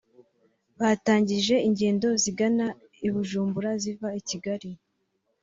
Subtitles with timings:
[0.79, 2.67] batangije ingendo zigana
[3.07, 4.69] i Bujumbura ziva i Kigali